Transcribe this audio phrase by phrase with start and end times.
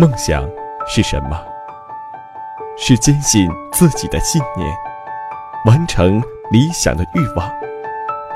[0.00, 0.48] 梦想
[0.88, 1.38] 是什么？
[2.78, 4.66] 是坚信自己的信念，
[5.66, 7.46] 完成理想的欲望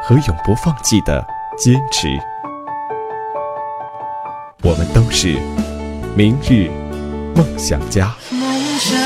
[0.02, 2.20] 和永不放弃的坚持。
[4.62, 5.38] 我们都是
[6.14, 6.68] 明日
[7.34, 8.14] 梦想家。
[8.30, 8.42] 梦
[8.78, 9.00] 想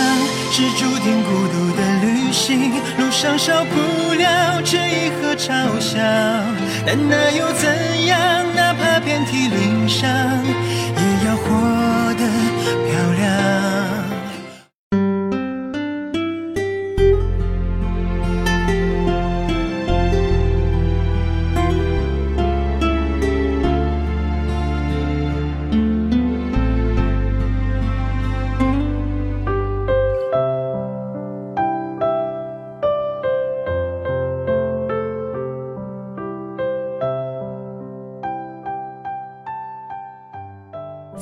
[0.50, 6.00] 是注定孤独的旅行，路上少不了质疑和嘲笑，
[6.84, 8.18] 但那又怎样？
[8.56, 11.77] 哪怕遍体鳞伤，也要活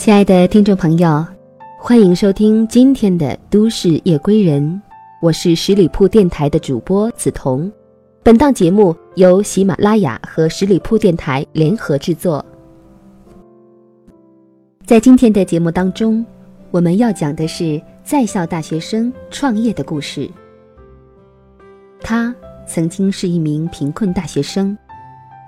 [0.06, 1.26] 亲爱的听众朋友，
[1.80, 4.62] 欢迎收听今天的《都市夜归人》，
[5.20, 7.68] 我是十里铺电台的主播梓潼。
[8.22, 12.46] 本档节目由喜马拉雅和十里铺电台联合制作。
[14.84, 16.24] 在今天的节目当中，
[16.70, 20.30] 我们要讲的是在校大学生创业的故事。
[22.00, 22.32] 他
[22.64, 24.78] 曾经是一名贫困大学生，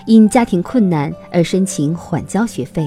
[0.04, 2.84] 因家庭困难而申请缓交学费。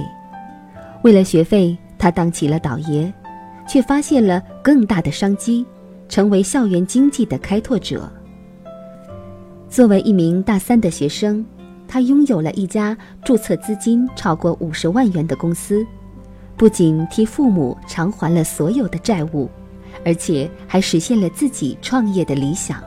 [1.04, 3.12] 为了学费，他当起了倒爷，
[3.68, 5.66] 却发现了更大的商机，
[6.08, 8.08] 成为校园经济的开拓者。
[9.68, 11.44] 作为一名大三的学生，
[11.88, 15.84] 他拥有了一家注册资金超过五十万元的公司，
[16.56, 19.50] 不仅替父母偿还了所有的债务，
[20.06, 22.80] 而且还实现了自己创业的理想。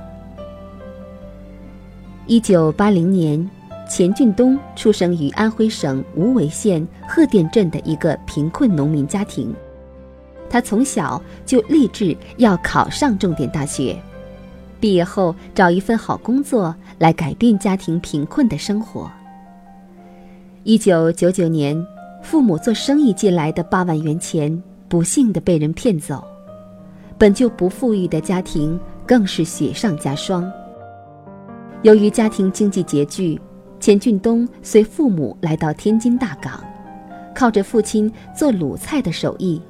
[2.27, 3.51] 一九八零年。
[3.89, 9.55] 钱俊东出生于安徽省无为县贺店镇的一个贫困农民家庭，
[10.49, 13.97] 他从小就立志要考上重点大学，
[14.81, 19.11] 毕业后找一份好工作来改变家庭贫困的生活。
[20.63, 21.87] 一九九九年，
[22.23, 26.25] 父母做生意借来的八万元钱不幸的被人骗走，
[27.19, 30.51] 本就不富裕的家庭更是雪上加霜。
[31.83, 33.39] 由于家庭经济拮据。
[33.85, 36.59] 钱俊东随父母来到天津大港，
[37.35, 39.61] 靠着父亲做卤菜的手艺，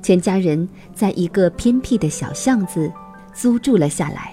[0.00, 2.88] 全家人在一个偏僻的小巷子
[3.34, 4.32] 租住了下来，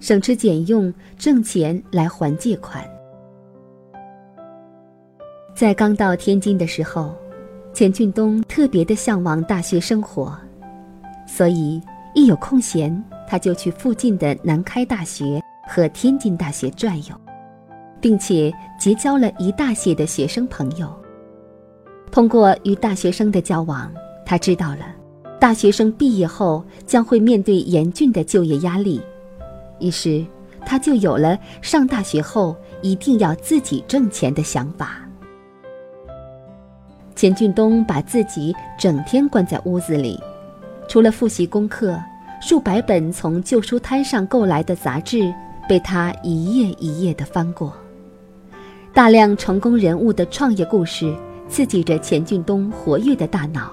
[0.00, 2.84] 省吃俭用挣钱来还借款。
[5.54, 7.14] 在刚到天津的时候，
[7.72, 10.38] 钱俊东特别的向往大学生活，
[11.26, 11.80] 所以
[12.14, 17.18] 一有空闲，他就去附近的南开大学和天津大学转悠。
[18.00, 20.92] 并且结交了一大些的学生朋友。
[22.10, 23.92] 通过与大学生的交往，
[24.24, 24.86] 他知道了
[25.38, 29.00] 大学生毕业后将会面对严峻的就业压力，
[29.78, 30.24] 于是
[30.64, 35.00] 他就有了上大学后一定要自己挣钱的想法。
[37.14, 40.18] 钱俊东把自己整天关在屋子里，
[40.88, 42.00] 除了复习功课，
[42.40, 45.32] 数百本从旧书摊上购来的杂志
[45.68, 47.72] 被他一页一页地翻过。
[48.98, 51.16] 大量成功人物的创业故事
[51.48, 53.70] 刺激着钱俊东活跃的大脑，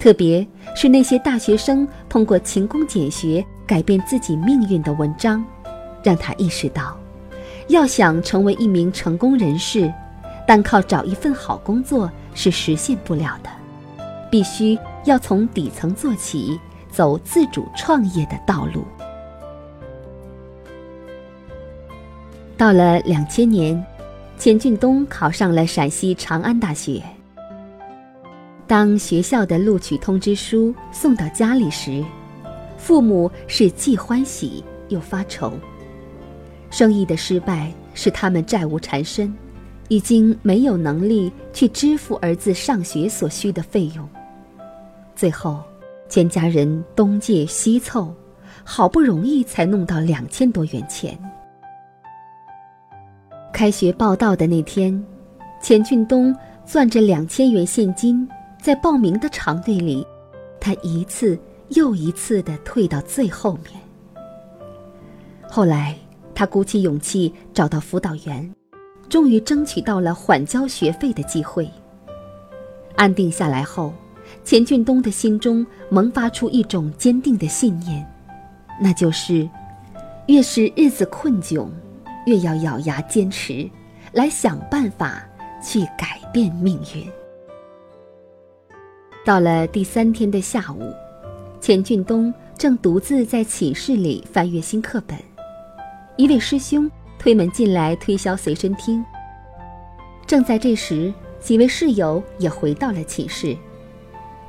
[0.00, 0.44] 特别
[0.74, 5.44] 是那些大学生通过勤工俭学改变自己命运的文章，
[6.02, 6.98] 让他意识到，
[7.68, 9.94] 要想成为一名成功人士，
[10.44, 13.50] 单靠找一份好工作是实现不了的，
[14.28, 16.58] 必须要从底层做起，
[16.90, 18.82] 走自主创业的道路。
[22.56, 23.80] 到了两千年。
[24.42, 27.00] 钱俊东考上了陕西长安大学。
[28.66, 32.04] 当学校的录取通知书送到家里时，
[32.76, 35.52] 父母是既欢喜又发愁。
[36.72, 39.32] 生意的失败使他们债务缠身，
[39.86, 44.08] 已经没有能力去支付儿子上学所需的费用。
[45.14, 45.62] 最后，
[46.08, 48.12] 全家人东借西凑，
[48.64, 51.16] 好不容易才弄到两千多元钱。
[53.62, 54.92] 开学报到的那天，
[55.62, 56.34] 钱俊东
[56.66, 58.28] 攥着两千元现金，
[58.60, 60.04] 在报名的长队里，
[60.58, 61.38] 他一次
[61.68, 63.80] 又一次地退到最后面。
[65.48, 65.94] 后来，
[66.34, 68.52] 他鼓起勇气找到辅导员，
[69.08, 71.70] 终于争取到了缓交学费的机会。
[72.96, 73.94] 安定下来后，
[74.42, 78.04] 钱俊东的心中萌发出一种坚定的信念，
[78.80, 79.48] 那就是：
[80.26, 81.68] 越是日子困窘，
[82.26, 83.68] 越要咬牙坚持，
[84.12, 85.22] 来想办法
[85.62, 87.06] 去改变命运。
[89.24, 90.92] 到了第三天的下午，
[91.60, 95.16] 钱俊东正独自在寝室里翻阅新课本，
[96.16, 99.04] 一位师兄推门进来推销随身听。
[100.26, 103.56] 正在这时，几位室友也回到了寝室，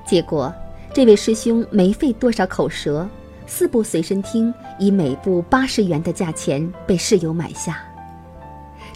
[0.06, 0.54] 结果
[0.94, 3.08] 这位师兄没费多少口舌，
[3.46, 7.84] 四部随身听以每部八十元的价钱被室友买下。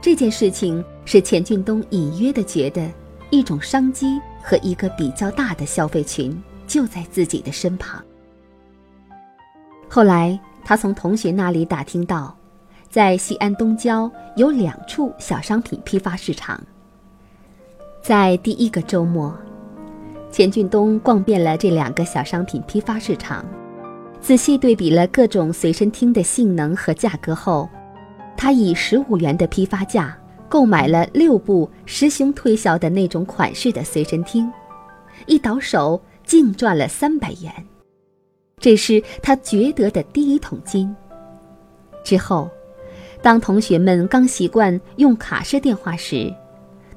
[0.01, 2.89] 这件事情使钱俊东隐约的觉得，
[3.29, 8.03] 一种商机和一个比较大的消费群就在自己的身旁。
[9.89, 12.35] 后来，他从同学那里打听到，
[12.89, 16.61] 在西安东郊有两处小商品批发市场。
[18.01, 19.35] 在第一个周末，
[20.31, 23.43] 钱俊东逛遍了这两个小商品批发市场，
[24.27, 27.69] 仔细对比了各种随身听的性能和价格后，
[28.35, 30.17] 他以十五元的批发价
[30.49, 34.51] 购买了六部师兄推销的那种款式的随身听，
[35.27, 37.49] 一倒手净赚了三百元，
[38.57, 40.93] 这是他掘得的第一桶金。
[42.03, 42.49] 之后，
[43.21, 46.29] 当同学们刚习惯用卡式电话时，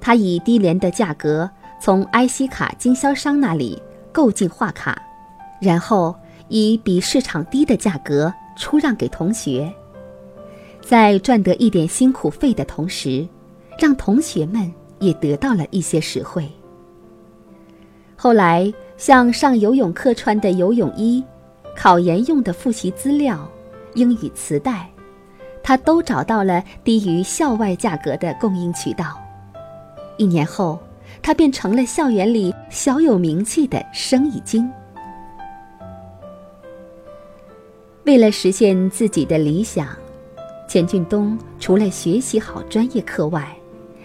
[0.00, 1.48] 他以低廉的价格
[1.80, 3.80] 从 IC 卡经销商那里
[4.10, 5.00] 购进话卡，
[5.60, 6.12] 然后
[6.50, 9.72] 以比市场低的价格出让给同学，
[10.82, 13.26] 在赚得一点辛苦费的同时，
[13.78, 16.46] 让同学们也得到了一些实惠。
[18.16, 21.24] 后来，像上游泳课穿的游泳衣、
[21.74, 23.48] 考研用的复习资料、
[23.94, 24.90] 英语磁带，
[25.62, 29.18] 他都找到了低于校外价格的供应渠道。
[30.18, 30.78] 一年后，
[31.22, 34.70] 他便成了校园里小有名气的生意经。
[38.10, 39.86] 为了实现自己的理想，
[40.68, 43.56] 钱俊东除了学习好专业课外，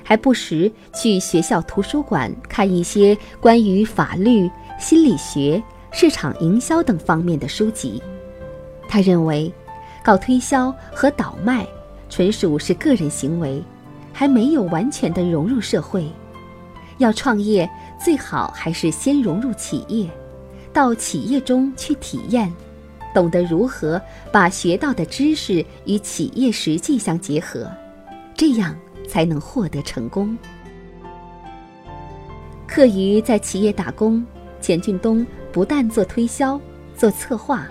[0.04, 4.48] 还不时去学校图书馆看一些关于法律、
[4.80, 5.60] 心理学、
[5.92, 8.00] 市场营销等方面的书籍。
[8.88, 9.52] 他认为，
[10.04, 11.66] 搞推销和倒卖
[12.08, 13.60] 纯属是个人行为。
[14.14, 16.08] 还没有完全的融入社会，
[17.00, 17.68] 要创业
[18.00, 20.08] 最好还是先融入企业，
[20.72, 22.54] 到企业中去体验，
[23.16, 27.72] 懂得如何把学到的知识与企业实际相结合，
[28.36, 28.78] 这样
[29.08, 30.38] 才能获得成功。
[32.68, 34.24] 课余在企业打工，
[34.60, 36.60] 钱俊东不但做推销、
[36.98, 37.66] 做策划，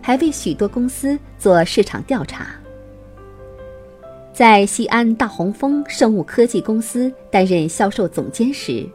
[0.00, 2.46] 还为许多公司做市场调查。
[4.32, 8.88] 在西安大红枫生物科技公司担任销售总监时，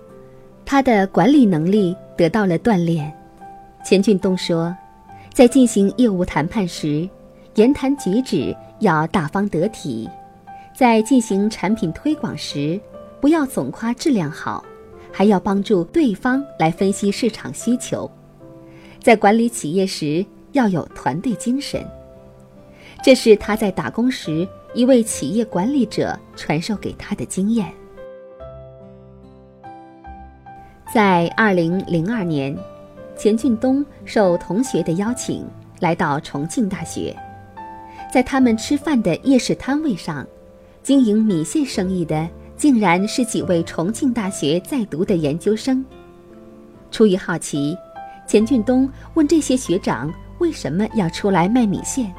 [0.66, 3.14] 他的管理能力得到了锻炼。
[3.86, 4.76] 钱俊东说，
[5.34, 7.10] 在进行业务谈判时，
[7.56, 10.08] 言谈举止要大方得体；
[10.78, 12.80] 在进行产品推广时，
[13.20, 14.64] 不要总夸质量好，
[15.12, 18.08] 还要帮助对方来分析市场需求；
[19.02, 21.84] 在管理企业时，要有团队精神。
[23.04, 24.48] 这是他在打工时。
[24.76, 27.72] 一位企业管理者传授给他的经验。
[30.92, 32.58] 在二零零二年，
[33.24, 35.48] 钱俊东受同学的邀请
[35.80, 37.16] 来到重庆大学，
[38.14, 40.28] 在他们吃饭的夜市摊位上，
[40.82, 42.28] 经营米线生意的
[42.58, 45.86] 竟然是几位重庆大学在读的研究生。
[46.92, 47.78] 出于好奇，
[48.28, 52.14] 钱俊东问这些学长为什么要出来卖米线。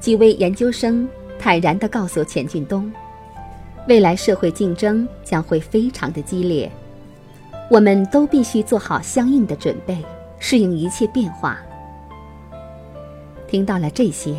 [0.00, 1.08] 几位研究生。
[1.38, 2.90] 坦然地告诉钱俊东
[3.86, 6.68] ：“未来社会竞争将会非常的激烈，
[7.68, 10.04] 我们都必须做好相应的准备，
[10.38, 11.58] 适应一切变化。”
[13.48, 14.36] 听到了这些，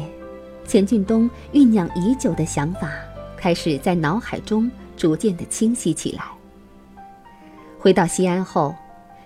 [0.65, 2.91] 钱俊东酝酿已久的想法
[3.38, 6.24] 开始在脑海中逐渐的清晰起来。
[7.79, 8.75] 回到西安后，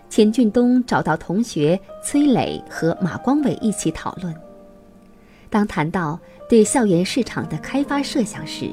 [0.10, 4.36] 钱俊东找到同学崔磊和马光伟一起讨论。
[5.50, 8.70] 当谈到对校园市场的开发设想时，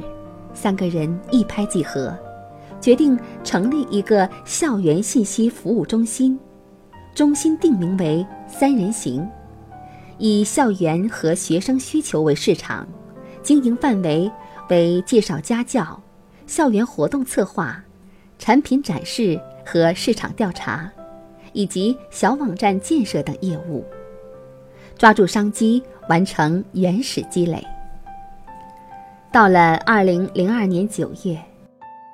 [0.53, 2.17] 三个人一拍即合，
[2.81, 6.39] 决定成立一个校园信息服务中心，
[7.15, 9.29] 中心定名为“三人行”，
[10.19, 12.87] 以校园和学生需求为市场，
[13.43, 14.31] 经营范围
[14.69, 16.01] 为介绍家教、
[16.47, 17.83] 校园活动策划、
[18.39, 20.91] 产品展示和市场调查，
[21.53, 23.85] 以及小网站建设等业务，
[24.97, 27.65] 抓住商机，完成原始积累。
[29.31, 31.39] 到了二零零二年九月，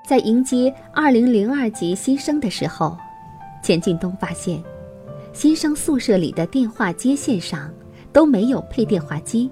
[0.07, 2.97] 在迎接二零零二级新生的时候，
[3.63, 4.63] 钱俊东发现，
[5.33, 7.73] 新生宿舍里的电话接线上
[8.13, 9.51] 都没有配电话机，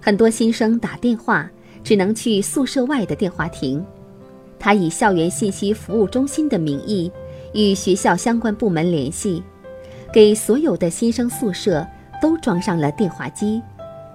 [0.00, 1.50] 很多新生打电话
[1.82, 3.84] 只能去宿舍外的电话亭。
[4.60, 7.10] 他以校园信息服务中心的名义，
[7.52, 9.42] 与学校相关部门联系，
[10.12, 11.84] 给所有的新生宿舍
[12.22, 13.60] 都装上了电话机，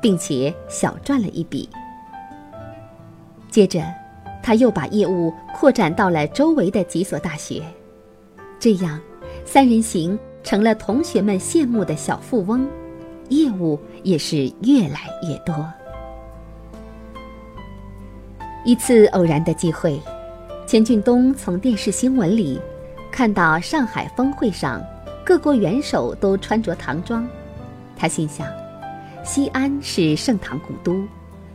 [0.01, 1.67] 并且小赚了一笔。
[3.51, 3.83] 接着，
[4.43, 7.63] 他又把业务扩展到了周围的几所大学，
[8.59, 9.00] 这样，
[9.45, 12.67] 三人行成了同学们羡慕的小富翁，
[13.29, 15.65] 业务也是越来越多。
[18.65, 20.00] 一次偶然的机会。
[20.65, 22.59] 钱俊东从电视新闻里
[23.12, 24.81] 看到上海峰会上
[25.25, 27.27] 各国元首都穿着唐装，
[27.97, 28.47] 他心想：
[29.25, 31.05] 西安是盛唐古都，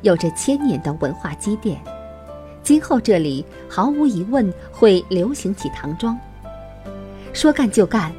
[0.02, 1.80] 有着千年的文化积淀，
[2.68, 6.14] 今后这里毫无疑问会流行起唐装。
[7.32, 8.12] 说干就干，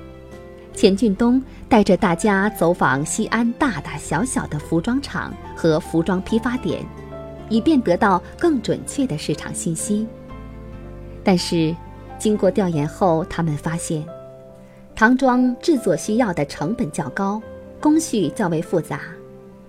[0.73, 1.39] 钱俊东
[1.69, 6.83] 带着大家走访西安大大小小的服装厂和服装批发点，
[7.47, 10.07] 以便得到更准确的市场信息。
[11.23, 11.75] 但是，
[12.17, 14.03] 经过调研后，他们发现，
[14.95, 17.39] 唐装制作需要的成本较高，
[17.79, 19.01] 工序较为复杂，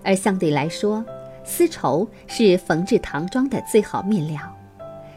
[0.03, 1.05] 而相对来说，
[1.45, 4.41] 丝绸是缝制唐装的最好面料，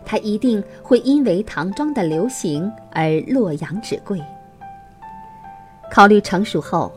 [0.06, 4.22] 它一定会因为唐装的流行而洛阳纸贵。
[5.92, 6.92] 考虑成熟后，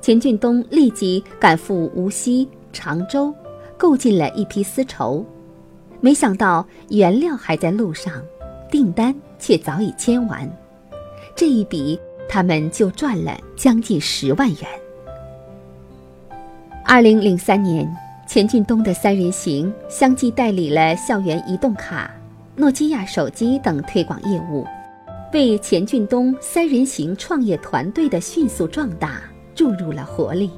[0.00, 3.34] 钱俊东立即赶赴无锡、常州，
[3.76, 5.24] 购进了一批丝绸，
[6.00, 8.12] 没想到原料还在路上。
[8.68, 10.50] 订单却早已签完，
[11.36, 11.98] 这一笔
[12.28, 14.58] 他们就赚了将近十万元。
[16.84, 17.88] 二零零三年，
[18.26, 22.10] 钱俊东的三人行相继代理了校园移动卡、
[22.56, 24.66] 诺基亚手机等推广业务，
[25.32, 29.22] 为钱俊东三人行创业团队的迅速壮大
[29.54, 30.50] 注入了活力。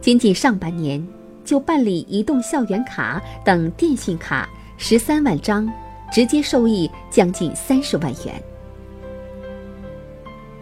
[0.00, 1.06] 仅仅上半年，
[1.44, 5.68] 就办理移动校园卡等电信卡十三万张。
[6.12, 8.42] 直接收益将近三十万元。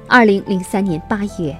[0.09, 1.55] 二零零三年八月，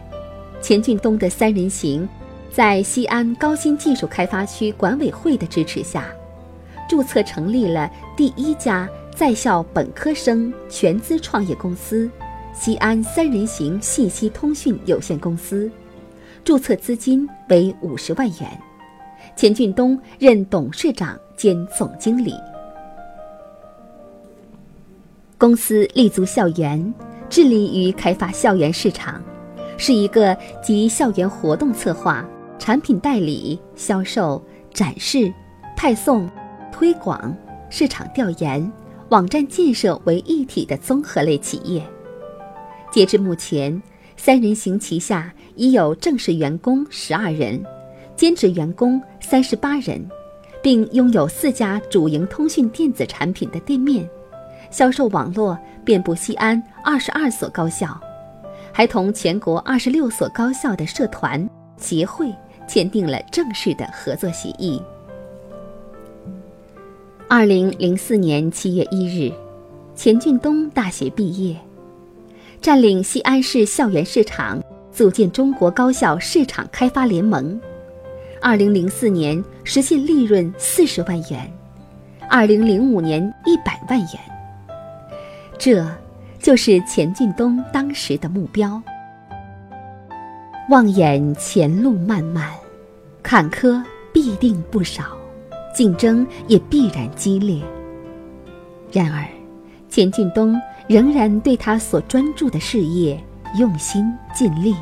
[0.63, 2.09] 钱俊东的三人行，
[2.51, 6.07] 在西安高新技术开发区管委会的支持下，
[6.89, 12.11] 注册成立了第一家在校本科生全资创业公司——
[12.53, 15.71] 西安三人行信息通讯有限公司，
[16.45, 18.61] 注册资金为五十万元，
[19.35, 22.35] 钱俊东任董事长兼总经理。
[25.37, 26.95] 公司立足校园，
[27.29, 29.23] 致力于开发校园市场，
[29.77, 32.25] 是一个集校园活动策划、
[32.59, 35.33] 产品代理、销售、展示、
[35.77, 36.31] 派送、
[36.75, 37.33] 推广、
[37.71, 38.73] 市场调研、
[39.11, 41.81] 网站建设为一体的综合类企业。
[42.91, 43.81] 截至目前，
[44.17, 47.63] 三人行旗下已有正式员工十二人，
[48.17, 50.05] 兼职员工三十八人，
[50.61, 54.05] 并拥有四家主营通讯电子产品的店面。
[54.69, 57.97] 销售网络遍布西安二十二所高校，
[58.73, 62.35] 还同全国二十六所高校的社团协会
[62.67, 64.83] 签订了正式的合作协议。
[67.37, 69.33] 二零零四年七月一日，
[69.97, 71.57] 钱俊东大学毕业，
[72.61, 74.63] 占领西安市校园市场，
[74.93, 77.61] 组建中国高校市场开发联盟。
[78.41, 81.53] 二零零四年实现利润四十万元，
[82.31, 84.09] 二零零五年一百万元。
[85.59, 85.85] 这，
[86.39, 88.81] 就是钱俊东当时的目标。
[90.71, 92.49] 望眼前路漫漫，
[93.25, 95.19] 坎坷必定不少，
[95.75, 97.61] 竞争也必然激烈。
[98.93, 99.27] 然而，
[99.89, 100.55] 钱俊东
[100.89, 103.23] 仍然对他所专注的事业
[103.59, 104.75] 用心尽力。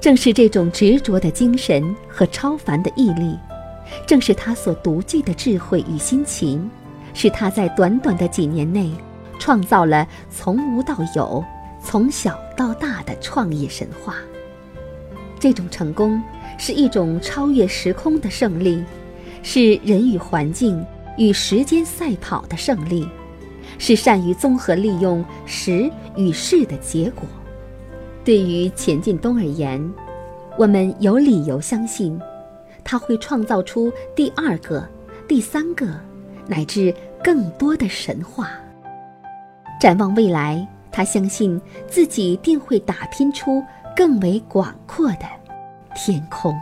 [0.00, 3.38] 正是这种执着的精神和超凡的毅力，
[4.06, 6.70] 正是他所独具的智慧与辛勤，
[7.14, 8.90] 使他在短短的几年内。
[9.36, 11.44] 创造了从无到有、
[11.82, 14.14] 从小到大的创业神话。
[15.38, 16.22] 这种成功
[16.56, 18.82] 是一种超越时空的胜利，
[19.46, 20.82] 是人与环境
[21.18, 23.06] 与时间赛跑的胜利，
[23.78, 27.28] 是善于综合利用时与势的结果。
[28.24, 29.92] 对于钱进东而言，
[30.56, 32.18] 我们有理由相信，
[32.82, 34.88] 他会创造出第二个、
[35.28, 35.86] 第三个，
[36.46, 38.48] 乃至更多的神话。
[39.78, 43.62] 展望未来，他相信自己定会打拼出
[43.94, 45.26] 更为广阔的
[45.94, 46.54] 天空。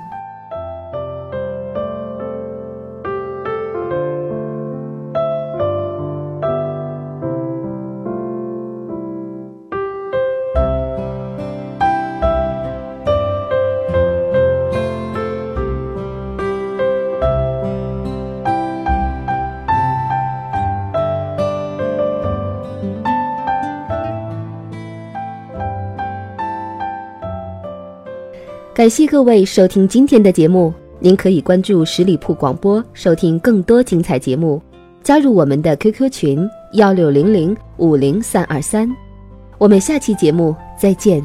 [28.83, 30.75] 感谢各位收听今天的节目。
[30.99, 34.61] 您可以关注十里铺广播，收听更多精彩节目，
[35.05, 38.93] 加入我们的 QQ 群幺六零零五零三二三。
[39.57, 41.25] 我们下期节目再见。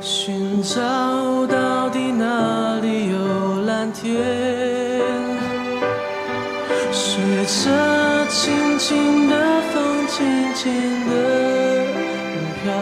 [0.00, 0.80] 寻找
[1.46, 4.14] 到底哪里有蓝天？
[6.92, 9.36] 随着轻轻的
[9.72, 10.72] 风，轻轻
[11.08, 11.12] 的
[12.62, 12.72] 飘，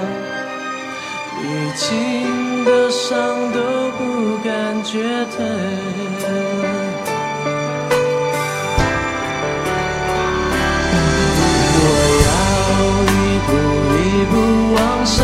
[1.42, 1.44] 历
[1.74, 3.16] 经的伤
[3.52, 3.58] 都
[3.96, 5.02] 不感觉
[5.36, 5.36] 疼。
[11.78, 11.84] 我
[12.26, 12.28] 要
[13.10, 13.14] 一
[13.46, 13.48] 步
[13.96, 14.34] 一步
[14.74, 15.16] 往上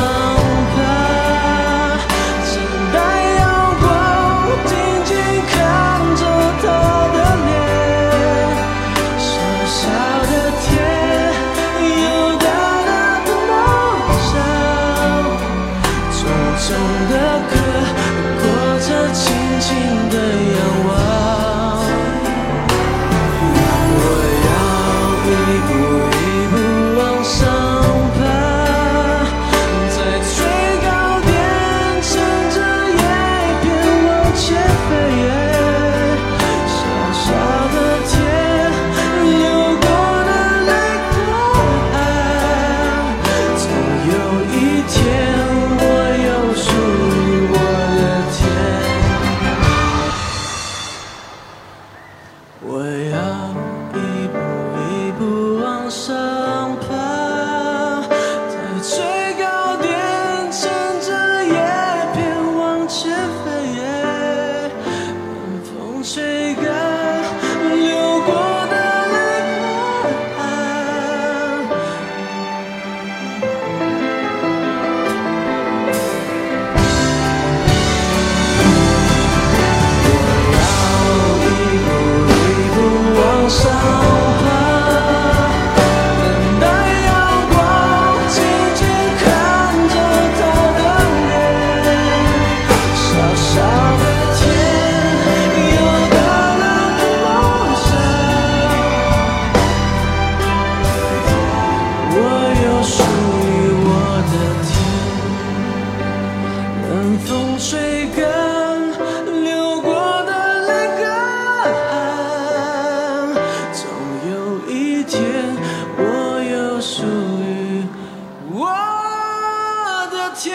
[120.35, 120.51] 谢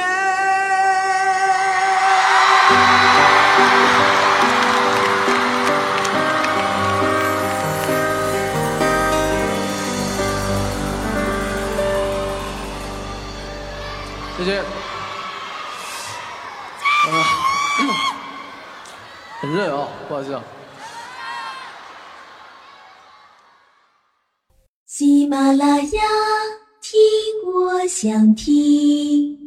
[14.46, 14.60] 谢。
[14.60, 14.64] 啊，
[19.42, 20.44] 很热啊，不好意思啊。
[24.86, 26.02] 喜马拉雅，
[26.82, 27.00] 听
[27.46, 29.47] 我想听。